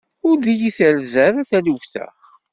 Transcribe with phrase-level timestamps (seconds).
[0.29, 2.05] Ur yi-terza ara taluft-a.